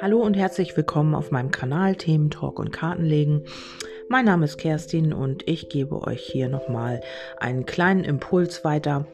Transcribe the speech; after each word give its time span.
Hallo 0.00 0.22
und 0.22 0.34
herzlich 0.34 0.76
willkommen 0.76 1.14
auf 1.14 1.30
meinem 1.30 1.50
Kanal 1.50 1.96
Themen 1.96 2.30
Talk 2.30 2.58
und 2.58 2.72
Kartenlegen. 2.72 3.44
Mein 4.08 4.24
Name 4.24 4.44
ist 4.44 4.58
Kerstin 4.58 5.12
und 5.12 5.48
ich 5.48 5.68
gebe 5.68 6.02
euch 6.02 6.20
hier 6.20 6.48
nochmal 6.48 7.00
einen 7.38 7.66
kleinen 7.66 8.04
Impuls 8.04 8.64
weiter 8.64 9.06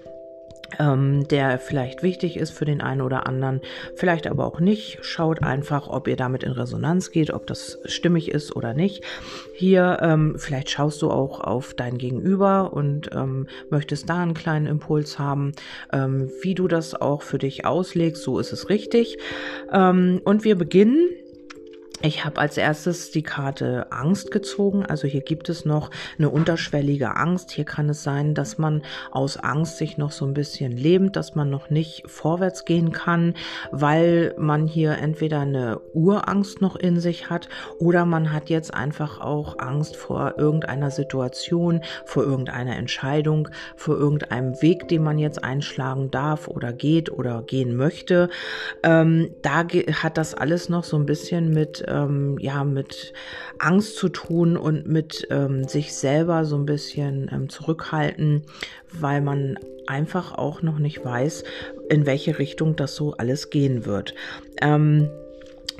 ähm, 0.78 1.26
der 1.28 1.58
vielleicht 1.58 2.02
wichtig 2.02 2.36
ist 2.36 2.50
für 2.50 2.64
den 2.64 2.80
einen 2.80 3.00
oder 3.00 3.26
anderen, 3.26 3.60
vielleicht 3.96 4.26
aber 4.26 4.46
auch 4.46 4.60
nicht. 4.60 4.98
Schaut 5.02 5.42
einfach, 5.42 5.88
ob 5.88 6.08
ihr 6.08 6.16
damit 6.16 6.42
in 6.42 6.52
Resonanz 6.52 7.10
geht, 7.10 7.32
ob 7.32 7.46
das 7.46 7.78
stimmig 7.84 8.30
ist 8.30 8.54
oder 8.54 8.74
nicht. 8.74 9.04
Hier, 9.54 9.98
ähm, 10.02 10.36
vielleicht 10.38 10.70
schaust 10.70 11.02
du 11.02 11.10
auch 11.10 11.40
auf 11.40 11.74
dein 11.74 11.98
Gegenüber 11.98 12.72
und 12.72 13.10
ähm, 13.14 13.46
möchtest 13.70 14.08
da 14.08 14.22
einen 14.22 14.34
kleinen 14.34 14.66
Impuls 14.66 15.18
haben, 15.18 15.52
ähm, 15.92 16.30
wie 16.42 16.54
du 16.54 16.68
das 16.68 16.94
auch 16.94 17.22
für 17.22 17.38
dich 17.38 17.64
auslegst. 17.64 18.22
So 18.22 18.38
ist 18.38 18.52
es 18.52 18.68
richtig. 18.68 19.18
Ähm, 19.72 20.20
und 20.24 20.44
wir 20.44 20.56
beginnen 20.56 21.08
ich 22.04 22.24
habe 22.24 22.38
als 22.38 22.58
erstes 22.58 23.12
die 23.12 23.22
Karte 23.22 23.86
Angst 23.90 24.30
gezogen. 24.30 24.84
Also 24.84 25.08
hier 25.08 25.22
gibt 25.22 25.48
es 25.48 25.64
noch 25.64 25.90
eine 26.18 26.28
unterschwellige 26.28 27.16
Angst. 27.16 27.50
Hier 27.50 27.64
kann 27.64 27.88
es 27.88 28.02
sein, 28.02 28.34
dass 28.34 28.58
man 28.58 28.82
aus 29.10 29.38
Angst 29.38 29.78
sich 29.78 29.96
noch 29.96 30.12
so 30.12 30.26
ein 30.26 30.34
bisschen 30.34 30.72
lebt, 30.72 31.16
dass 31.16 31.34
man 31.34 31.48
noch 31.48 31.70
nicht 31.70 32.02
vorwärts 32.06 32.66
gehen 32.66 32.92
kann, 32.92 33.34
weil 33.70 34.34
man 34.36 34.66
hier 34.66 34.98
entweder 34.98 35.40
eine 35.40 35.80
Urangst 35.94 36.60
noch 36.60 36.76
in 36.76 37.00
sich 37.00 37.30
hat 37.30 37.48
oder 37.78 38.04
man 38.04 38.32
hat 38.32 38.50
jetzt 38.50 38.74
einfach 38.74 39.20
auch 39.20 39.58
Angst 39.58 39.96
vor 39.96 40.34
irgendeiner 40.36 40.90
Situation, 40.90 41.80
vor 42.04 42.24
irgendeiner 42.24 42.76
Entscheidung, 42.76 43.48
vor 43.76 43.96
irgendeinem 43.96 44.60
Weg, 44.60 44.88
den 44.88 45.02
man 45.02 45.18
jetzt 45.18 45.42
einschlagen 45.42 46.10
darf 46.10 46.48
oder 46.48 46.74
geht 46.74 47.10
oder 47.10 47.42
gehen 47.42 47.76
möchte. 47.76 48.28
Ähm, 48.82 49.30
da 49.40 49.64
hat 50.02 50.18
das 50.18 50.34
alles 50.34 50.68
noch 50.68 50.84
so 50.84 50.98
ein 50.98 51.06
bisschen 51.06 51.50
mit 51.50 51.82
ähm, 51.94 52.36
ja 52.38 52.64
mit 52.64 53.12
Angst 53.58 53.96
zu 53.96 54.08
tun 54.08 54.56
und 54.56 54.86
mit 54.86 55.26
ähm, 55.30 55.64
sich 55.64 55.94
selber 55.94 56.44
so 56.44 56.56
ein 56.56 56.66
bisschen 56.66 57.30
ähm, 57.32 57.48
zurückhalten, 57.48 58.42
weil 58.92 59.20
man 59.20 59.58
einfach 59.86 60.32
auch 60.36 60.62
noch 60.62 60.78
nicht 60.78 61.04
weiß, 61.04 61.44
in 61.88 62.06
welche 62.06 62.38
Richtung 62.38 62.76
das 62.76 62.96
so 62.96 63.14
alles 63.14 63.50
gehen 63.50 63.86
wird. 63.86 64.14
Ähm, 64.60 65.08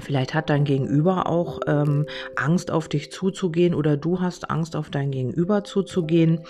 Vielleicht 0.01 0.35
hat 0.35 0.51
dein 0.51 0.65
Gegenüber 0.65 1.29
auch 1.29 1.61
ähm, 1.67 2.07
Angst, 2.37 2.71
auf 2.71 2.89
dich 2.89 3.13
zuzugehen 3.13 3.75
oder 3.75 3.97
du 3.97 4.21
hast 4.21 4.51
Angst, 4.51 4.77
auf 4.77 4.91
dein 4.91 5.11
Gegenüber 5.11 5.65
zuzugehen. 5.65 6.41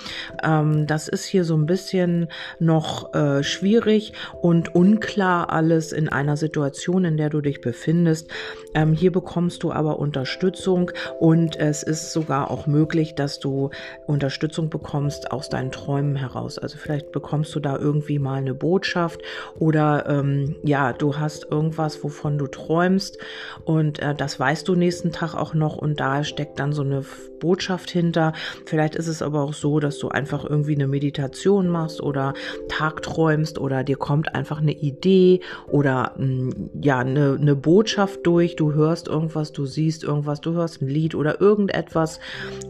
Ähm, 0.43 0.87
das 0.87 1.09
ist 1.09 1.25
hier 1.25 1.45
so 1.45 1.57
ein 1.57 1.67
bisschen 1.67 2.29
noch 2.59 3.15
äh, 3.15 3.43
schwierig 3.43 4.13
und 4.41 4.75
unklar 4.75 5.51
alles 5.51 5.93
in 5.93 6.09
einer 6.09 6.37
Situation, 6.37 7.05
in 7.05 7.17
der 7.17 7.31
du 7.31 7.41
dich 7.41 7.61
befindest. 7.61 8.31
Ähm, 8.75 8.93
hier 8.93 9.13
bekommst 9.13 9.63
du 9.63 9.73
aber 9.73 9.99
Unterstützung 9.99 10.91
und 11.21 11.57
es 11.57 11.83
ist 11.83 12.13
sogar 12.13 12.51
auch 12.51 12.67
möglich, 12.67 13.15
dass 13.15 13.39
du 13.39 13.71
Unterstützung 14.07 14.71
bekommst 14.71 15.31
aus 15.31 15.49
deinen 15.49 15.71
Träumen 15.71 16.17
heraus. 16.17 16.59
Also 16.59 16.79
vielleicht 16.79 17.13
bekommst 17.13 17.55
du 17.55 17.61
da 17.61 17.77
irgendwie 17.77 18.19
mal 18.19 18.39
eine 18.39 18.55
Botschaft 18.55 19.21
oder 19.59 20.07
ähm, 20.09 20.57
ja, 20.63 20.93
du 20.93 21.19
hast 21.19 21.47
irgendwas, 21.51 22.03
wovon 22.03 22.39
du 22.39 22.47
träumst 22.47 23.19
und 23.65 23.99
äh, 24.01 24.15
das 24.15 24.39
weißt 24.39 24.67
du 24.69 24.75
nächsten 24.75 25.13
Tag 25.13 25.35
auch 25.35 25.55
noch 25.55 25.77
und 25.77 26.01
da 26.01 26.25
steckt 26.25 26.59
dann 26.59 26.73
so 26.73 26.83
eine 26.83 27.05
Botschaft 27.45 27.91
hinter. 27.91 28.33
Vielleicht 28.65 28.95
ist 28.95 29.07
es 29.07 29.21
aber 29.21 29.43
auch 29.43 29.53
so, 29.53 29.79
dass 29.79 29.99
du 29.99 30.09
einfach 30.09 30.45
irgendwie 30.45 30.75
eine 30.75 30.87
Meditation 30.87 31.69
machst 31.69 32.01
oder 32.01 32.33
tagträumst 32.69 33.59
oder 33.59 33.85
dir 33.85 33.97
kommt 33.97 34.35
einfach 34.35 34.63
eine 34.63 34.73
Idee 34.73 35.41
oder 35.71 36.15
mh, 36.17 36.25
hm, 36.25 36.71
ja, 36.81 37.01
eine, 37.01 37.37
eine 37.39 37.55
Botschaft 37.55 38.21
durch. 38.27 38.57
Du 38.57 38.73
hörst 38.73 39.09
irgendwas, 39.09 39.53
du 39.53 39.67
siehst 39.67 40.05
irgendwas, 40.05 40.41
du 40.41 40.53
hörst 40.53 40.81
ein 40.81 40.89
Lied 40.89 41.15
oder 41.15 41.41
irgendetwas 41.41 42.19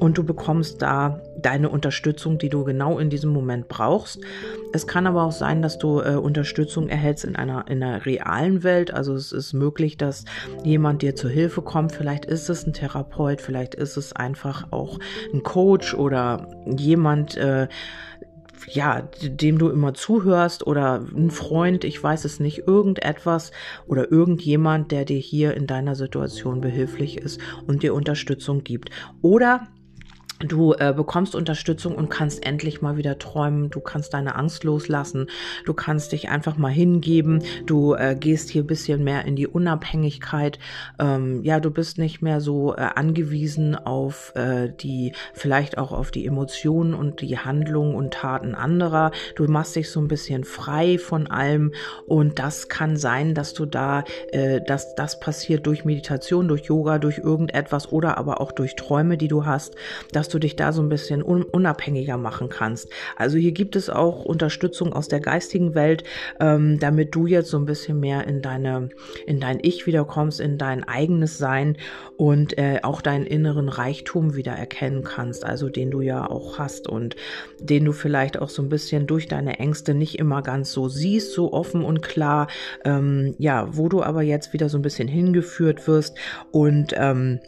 und 0.01 0.19
du 0.19 0.25
bekommst 0.25 0.83
da 0.83 1.21
deine 1.41 1.69
Unterstützung, 1.69 2.39
die 2.39 2.49
du 2.49 2.65
genau 2.65 2.99
in 2.99 3.11
diesem 3.11 3.31
Moment 3.31 3.69
brauchst. 3.69 4.21
Es 4.73 4.87
kann 4.87 5.07
aber 5.07 5.23
auch 5.23 5.33
sein, 5.33 5.63
dass 5.63 5.79
du 5.79 6.01
äh, 6.01 6.17
Unterstützung 6.17 6.89
erhältst 6.89 7.25
in 7.25 7.37
einer, 7.37 7.67
in 7.69 7.83
einer 7.83 8.05
realen 8.07 8.65
Welt. 8.65 8.93
Also 8.93 9.15
es 9.15 9.31
ist 9.31 9.53
möglich, 9.53 9.97
dass 9.97 10.25
jemand 10.63 11.03
dir 11.03 11.17
zur 11.17 11.31
Hilfe 11.31 11.63
kommt. 11.63 11.93
Vielleicht 11.93 12.25
ist 12.25 12.49
es 12.49 12.67
ein 12.67 12.73
Therapeut, 12.73 13.41
vielleicht 13.41 13.75
ist 13.75 13.97
es 13.97 14.13
einfach 14.13 14.69
auch 14.71 14.99
ein 15.33 15.43
Coach 15.43 15.95
oder 15.95 16.49
jemand, 16.67 17.37
äh, 17.37 17.69
ja, 18.69 19.03
dem 19.23 19.59
du 19.59 19.69
immer 19.69 19.95
zuhörst 19.95 20.67
oder 20.67 21.05
ein 21.15 21.31
Freund, 21.31 21.85
ich 21.85 22.03
weiß 22.03 22.25
es 22.25 22.41
nicht, 22.41 22.67
irgendetwas 22.67 23.53
oder 23.87 24.11
irgendjemand, 24.11 24.91
der 24.91 25.05
dir 25.05 25.19
hier 25.19 25.55
in 25.55 25.67
deiner 25.67 25.95
Situation 25.95 26.61
behilflich 26.61 27.19
ist 27.19 27.41
und 27.67 27.83
dir 27.83 27.95
Unterstützung 27.95 28.65
gibt. 28.65 28.91
Oder 29.21 29.69
Du 30.47 30.75
äh, 30.75 30.93
bekommst 30.95 31.35
Unterstützung 31.35 31.95
und 31.95 32.11
kannst 32.11 32.45
endlich 32.45 32.83
mal 32.83 32.97
wieder 32.97 33.19
träumen. 33.19 33.71
Du 33.71 33.81
kannst 33.81 34.15
deine 34.15 34.37
Angst 34.37 34.65
loslassen. 34.65 35.29
Du 35.65 35.75
kannst 35.75 36.13
dich 36.13 36.29
einfach 36.29 36.57
mal 36.57 36.73
hingeben. 36.73 37.43
Du 37.67 37.95
äh, 37.95 38.17
gehst 38.19 38.51
hier 38.51 38.65
bisschen 38.67 39.05
mehr 39.05 39.25
in 39.25 39.37
die 39.37 39.47
Unabhängigkeit. 39.47 40.59
Ähm, 40.99 41.43
ja, 41.43 41.61
du 41.61 41.71
bist 41.71 41.99
nicht 41.99 42.23
mehr 42.23 42.41
so 42.41 42.75
äh, 42.75 42.81
angewiesen 42.95 43.75
auf 43.75 44.33
äh, 44.35 44.69
die, 44.69 45.13
vielleicht 45.33 45.79
auch 45.79 45.93
auf 45.93 46.11
die 46.11 46.27
Emotionen 46.27 46.95
und 46.95 47.21
die 47.21 47.39
Handlungen 47.39 47.95
und 47.95 48.15
Taten 48.15 48.55
anderer. 48.55 49.11
Du 49.37 49.45
machst 49.45 49.77
dich 49.77 49.91
so 49.91 50.01
ein 50.01 50.09
bisschen 50.09 50.45
frei 50.45 50.99
von 50.99 51.27
allem. 51.27 51.73
Und 52.07 52.39
das 52.39 52.69
kann 52.69 52.97
sein, 52.97 53.35
dass 53.35 53.55
du 53.55 53.67
da, 53.67 54.05
äh, 54.33 54.61
dass 54.61 54.95
das 54.95 55.21
passiert 55.21 55.67
durch 55.67 55.85
Meditation, 55.85 56.49
durch 56.49 56.67
Yoga, 56.67 56.99
durch 56.99 57.19
irgendetwas 57.19 57.91
oder 57.93 58.19
aber 58.19 58.41
auch 58.41 58.53
durch 58.53 58.77
Träume, 58.77 59.17
die 59.17 59.29
du 59.29 59.47
hast, 59.47 59.75
dass 60.13 60.29
du 60.29 60.34
du 60.35 60.39
dich 60.39 60.57
da 60.57 60.73
so 60.73 60.83
ein 60.83 60.89
bisschen 60.89 61.23
unabhängiger 61.23 62.19
machen 62.19 62.49
kannst. 62.49 62.91
Also 63.17 63.39
hier 63.39 63.53
gibt 63.53 63.77
es 63.77 63.89
auch 63.89 64.25
Unterstützung 64.25 64.93
aus 64.93 65.09
der 65.09 65.21
geistigen 65.21 65.75
Welt, 65.75 66.05
ähm, 66.41 66.79
damit 66.79 67.15
du 67.15 67.27
jetzt 67.27 67.51
so 67.51 67.59
ein 67.59 67.67
bisschen 67.67 68.01
mehr 68.01 68.27
in 68.27 68.43
deine, 68.43 68.89
in 69.27 69.41
dein 69.41 69.59
Ich 69.63 69.87
wiederkommst, 69.87 70.41
in 70.41 70.59
dein 70.59 70.85
eigenes 70.85 71.39
Sein 71.39 71.77
und 72.17 72.59
äh, 72.59 72.81
auch 72.83 73.01
deinen 73.01 73.27
inneren 73.27 73.69
Reichtum 73.69 74.35
wieder 74.35 74.53
erkennen 74.53 75.05
kannst, 75.05 75.45
also 75.45 75.69
den 75.69 75.91
du 75.91 76.01
ja 76.01 76.29
auch 76.29 76.59
hast 76.59 76.89
und 76.89 77.17
den 77.61 77.85
du 77.85 77.93
vielleicht 77.93 78.39
auch 78.39 78.49
so 78.49 78.63
ein 78.63 78.69
bisschen 78.69 79.07
durch 79.07 79.29
deine 79.29 79.59
Ängste 79.59 79.95
nicht 79.95 80.19
immer 80.19 80.43
ganz 80.43 80.73
so 80.73 80.89
siehst, 80.89 81.33
so 81.33 81.53
offen 81.53 81.85
und 81.85 82.03
klar, 82.03 82.49
ähm, 82.85 83.35
ja, 83.39 83.69
wo 83.77 83.89
du 83.89 84.03
aber 84.03 84.23
jetzt 84.23 84.53
wieder 84.53 84.69
so 84.69 84.79
ein 84.79 84.83
bisschen 84.83 85.09
hingeführt 85.09 85.87
wirst 85.89 86.17
und 86.51 86.95
ähm, 86.97 87.41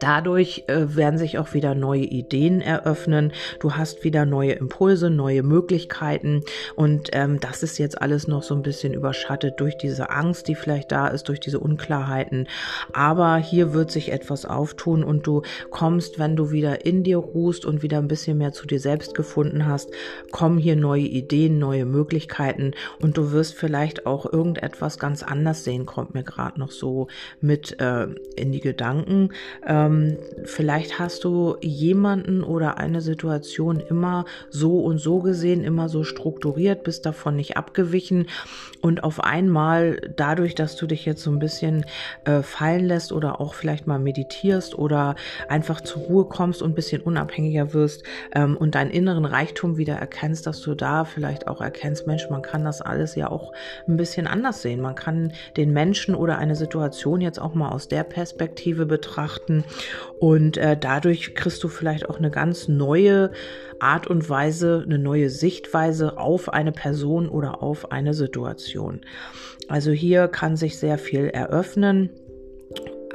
Dadurch 0.00 0.64
äh, 0.66 0.96
werden 0.96 1.18
sich 1.18 1.38
auch 1.38 1.54
wieder 1.54 1.74
neue 1.74 2.02
Ideen 2.02 2.60
eröffnen. 2.60 3.32
Du 3.60 3.74
hast 3.74 4.02
wieder 4.02 4.26
neue 4.26 4.52
Impulse, 4.52 5.10
neue 5.10 5.42
Möglichkeiten. 5.42 6.42
Und 6.74 7.10
ähm, 7.12 7.38
das 7.40 7.62
ist 7.62 7.78
jetzt 7.78 8.00
alles 8.02 8.26
noch 8.26 8.42
so 8.42 8.54
ein 8.54 8.62
bisschen 8.62 8.94
überschattet 8.94 9.60
durch 9.60 9.76
diese 9.76 10.10
Angst, 10.10 10.48
die 10.48 10.56
vielleicht 10.56 10.90
da 10.90 11.06
ist, 11.06 11.28
durch 11.28 11.40
diese 11.40 11.60
Unklarheiten. 11.60 12.48
Aber 12.92 13.36
hier 13.36 13.74
wird 13.74 13.90
sich 13.92 14.12
etwas 14.12 14.44
auftun 14.44 15.04
und 15.04 15.26
du 15.26 15.42
kommst, 15.70 16.18
wenn 16.18 16.34
du 16.34 16.50
wieder 16.50 16.84
in 16.84 17.04
dir 17.04 17.18
ruhst 17.18 17.64
und 17.64 17.82
wieder 17.82 17.98
ein 17.98 18.08
bisschen 18.08 18.38
mehr 18.38 18.52
zu 18.52 18.66
dir 18.66 18.80
selbst 18.80 19.14
gefunden 19.14 19.66
hast, 19.66 19.90
kommen 20.32 20.58
hier 20.58 20.76
neue 20.76 21.02
Ideen, 21.02 21.58
neue 21.58 21.84
Möglichkeiten 21.84 22.72
und 23.00 23.16
du 23.16 23.30
wirst 23.30 23.54
vielleicht 23.54 24.04
auch 24.04 24.30
irgendetwas 24.30 24.98
ganz 24.98 25.22
anders 25.22 25.64
sehen, 25.64 25.86
kommt 25.86 26.14
mir 26.14 26.24
gerade 26.24 26.58
noch 26.58 26.72
so 26.72 27.06
mit 27.40 27.80
äh, 27.80 28.08
in 28.36 28.52
die 28.52 28.60
Gedanken. 28.60 29.30
Äh, 29.64 29.75
ähm, 29.76 30.18
vielleicht 30.44 30.98
hast 30.98 31.24
du 31.24 31.56
jemanden 31.60 32.42
oder 32.42 32.78
eine 32.78 33.00
Situation 33.00 33.80
immer 33.80 34.24
so 34.50 34.80
und 34.80 34.98
so 34.98 35.20
gesehen, 35.20 35.64
immer 35.64 35.88
so 35.88 36.04
strukturiert, 36.04 36.84
bist 36.84 37.06
davon 37.06 37.36
nicht 37.36 37.56
abgewichen 37.56 38.26
und 38.80 39.04
auf 39.04 39.22
einmal 39.22 40.00
dadurch, 40.16 40.54
dass 40.54 40.76
du 40.76 40.86
dich 40.86 41.04
jetzt 41.04 41.22
so 41.22 41.30
ein 41.30 41.38
bisschen 41.38 41.84
äh, 42.24 42.42
fallen 42.42 42.84
lässt 42.84 43.12
oder 43.12 43.40
auch 43.40 43.54
vielleicht 43.54 43.86
mal 43.86 43.98
meditierst 43.98 44.78
oder 44.78 45.16
einfach 45.48 45.80
zur 45.80 46.02
Ruhe 46.02 46.24
kommst 46.26 46.62
und 46.62 46.72
ein 46.72 46.74
bisschen 46.74 47.02
unabhängiger 47.02 47.74
wirst 47.74 48.02
ähm, 48.34 48.56
und 48.56 48.74
deinen 48.74 48.90
inneren 48.90 49.24
Reichtum 49.24 49.76
wieder 49.76 49.96
erkennst, 49.96 50.46
dass 50.46 50.60
du 50.60 50.74
da 50.74 51.04
vielleicht 51.04 51.48
auch 51.48 51.60
erkennst, 51.60 52.06
Mensch, 52.06 52.28
man 52.30 52.42
kann 52.42 52.64
das 52.64 52.80
alles 52.80 53.14
ja 53.14 53.30
auch 53.30 53.52
ein 53.88 53.96
bisschen 53.96 54.26
anders 54.26 54.62
sehen. 54.62 54.80
Man 54.80 54.94
kann 54.94 55.32
den 55.56 55.72
Menschen 55.72 56.14
oder 56.14 56.38
eine 56.38 56.54
Situation 56.54 57.20
jetzt 57.20 57.40
auch 57.40 57.54
mal 57.54 57.70
aus 57.70 57.88
der 57.88 58.04
Perspektive 58.04 58.86
betrachten 58.86 59.64
und 60.18 60.56
äh, 60.56 60.76
dadurch 60.78 61.34
kriegst 61.34 61.62
du 61.62 61.68
vielleicht 61.68 62.08
auch 62.08 62.18
eine 62.18 62.30
ganz 62.30 62.68
neue 62.68 63.30
Art 63.78 64.06
und 64.06 64.28
Weise, 64.28 64.82
eine 64.84 64.98
neue 64.98 65.30
Sichtweise 65.30 66.18
auf 66.18 66.48
eine 66.48 66.72
Person 66.72 67.28
oder 67.28 67.62
auf 67.62 67.92
eine 67.92 68.14
Situation. 68.14 69.02
Also 69.68 69.90
hier 69.90 70.28
kann 70.28 70.56
sich 70.56 70.78
sehr 70.78 70.98
viel 70.98 71.26
eröffnen 71.26 72.10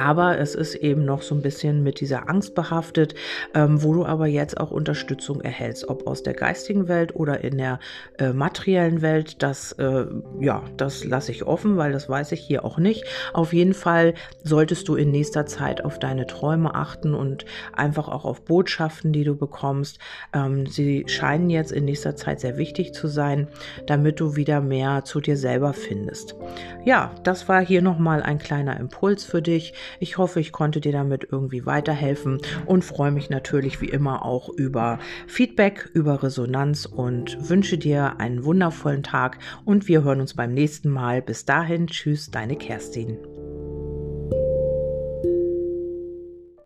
Aber 0.01 0.39
es 0.39 0.55
ist 0.55 0.73
eben 0.73 1.05
noch 1.05 1.21
so 1.21 1.35
ein 1.35 1.43
bisschen 1.43 1.83
mit 1.83 1.99
dieser 1.99 2.27
Angst 2.27 2.55
behaftet, 2.55 3.13
ähm, 3.53 3.83
wo 3.83 3.93
du 3.93 4.03
aber 4.03 4.25
jetzt 4.25 4.59
auch 4.59 4.71
Unterstützung 4.71 5.41
erhältst, 5.41 5.89
ob 5.89 6.07
aus 6.07 6.23
der 6.23 6.33
geistigen 6.33 6.87
Welt 6.87 7.15
oder 7.15 7.43
in 7.43 7.59
der 7.59 7.79
äh, 8.17 8.33
materiellen 8.33 9.03
Welt. 9.03 9.43
Das, 9.43 9.73
äh, 9.73 10.05
ja, 10.39 10.63
das 10.75 11.03
lasse 11.03 11.31
ich 11.31 11.45
offen, 11.45 11.77
weil 11.77 11.91
das 11.91 12.09
weiß 12.09 12.31
ich 12.31 12.39
hier 12.39 12.65
auch 12.65 12.79
nicht. 12.79 13.05
Auf 13.31 13.53
jeden 13.53 13.75
Fall 13.75 14.15
solltest 14.43 14.87
du 14.87 14.95
in 14.95 15.11
nächster 15.11 15.45
Zeit 15.45 15.85
auf 15.85 15.99
deine 15.99 16.25
Träume 16.25 16.73
achten 16.73 17.13
und 17.13 17.45
einfach 17.73 18.07
auch 18.07 18.25
auf 18.25 18.43
Botschaften, 18.43 19.13
die 19.13 19.23
du 19.23 19.35
bekommst. 19.35 19.99
Ähm, 20.33 20.65
sie 20.65 21.03
scheinen 21.05 21.51
jetzt 21.51 21.71
in 21.71 21.85
nächster 21.85 22.15
Zeit 22.15 22.39
sehr 22.39 22.57
wichtig 22.57 22.95
zu 22.95 23.07
sein, 23.07 23.49
damit 23.85 24.19
du 24.19 24.35
wieder 24.35 24.61
mehr 24.61 25.03
zu 25.05 25.21
dir 25.21 25.37
selber 25.37 25.73
findest. 25.73 26.33
Ja, 26.85 27.13
das 27.21 27.47
war 27.47 27.63
hier 27.63 27.83
nochmal 27.83 28.23
ein 28.23 28.39
kleiner 28.39 28.79
Impuls 28.79 29.23
für 29.23 29.43
dich. 29.43 29.75
Ich 29.99 30.17
hoffe, 30.17 30.39
ich 30.39 30.51
konnte 30.51 30.81
dir 30.81 30.91
damit 30.91 31.27
irgendwie 31.31 31.65
weiterhelfen 31.65 32.39
und 32.65 32.83
freue 32.83 33.11
mich 33.11 33.29
natürlich 33.29 33.81
wie 33.81 33.89
immer 33.89 34.25
auch 34.25 34.49
über 34.49 34.99
Feedback, 35.27 35.89
über 35.93 36.23
Resonanz 36.23 36.85
und 36.85 37.49
wünsche 37.49 37.77
dir 37.77 38.19
einen 38.19 38.43
wundervollen 38.43 39.03
Tag 39.03 39.39
und 39.65 39.87
wir 39.87 40.03
hören 40.03 40.21
uns 40.21 40.35
beim 40.35 40.53
nächsten 40.53 40.89
Mal. 40.89 41.21
Bis 41.21 41.45
dahin, 41.45 41.87
tschüss, 41.87 42.31
deine 42.31 42.55
Kerstin. 42.55 43.17